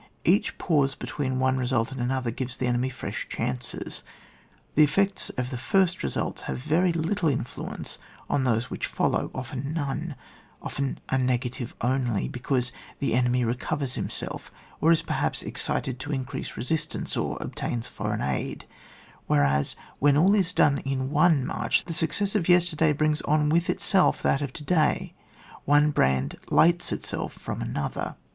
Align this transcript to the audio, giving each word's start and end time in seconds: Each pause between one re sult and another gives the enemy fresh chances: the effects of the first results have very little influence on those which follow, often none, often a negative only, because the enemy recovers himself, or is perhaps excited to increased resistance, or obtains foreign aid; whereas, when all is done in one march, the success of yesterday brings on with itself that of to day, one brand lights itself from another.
Each 0.25 0.57
pause 0.57 0.95
between 0.95 1.37
one 1.37 1.57
re 1.57 1.67
sult 1.67 1.91
and 1.91 2.01
another 2.01 2.31
gives 2.31 2.57
the 2.57 2.65
enemy 2.65 2.89
fresh 2.89 3.27
chances: 3.29 4.01
the 4.73 4.83
effects 4.83 5.29
of 5.37 5.51
the 5.51 5.59
first 5.59 6.01
results 6.01 6.41
have 6.49 6.57
very 6.57 6.91
little 6.91 7.29
influence 7.29 7.99
on 8.27 8.43
those 8.43 8.71
which 8.71 8.87
follow, 8.87 9.29
often 9.35 9.73
none, 9.73 10.15
often 10.59 10.97
a 11.09 11.19
negative 11.19 11.75
only, 11.81 12.27
because 12.27 12.71
the 12.97 13.13
enemy 13.13 13.43
recovers 13.45 13.93
himself, 13.93 14.51
or 14.79 14.91
is 14.91 15.03
perhaps 15.03 15.43
excited 15.43 15.99
to 15.99 16.11
increased 16.11 16.57
resistance, 16.57 17.15
or 17.15 17.37
obtains 17.39 17.87
foreign 17.87 18.21
aid; 18.21 18.65
whereas, 19.27 19.75
when 19.99 20.17
all 20.17 20.33
is 20.33 20.51
done 20.51 20.79
in 20.79 21.11
one 21.11 21.45
march, 21.45 21.85
the 21.85 21.93
success 21.93 22.33
of 22.33 22.49
yesterday 22.49 22.91
brings 22.91 23.21
on 23.21 23.49
with 23.49 23.69
itself 23.69 24.23
that 24.23 24.41
of 24.41 24.51
to 24.51 24.63
day, 24.63 25.13
one 25.65 25.91
brand 25.91 26.37
lights 26.49 26.91
itself 26.91 27.33
from 27.33 27.61
another. 27.61 28.15